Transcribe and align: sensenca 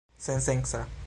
sensenca 0.19 0.91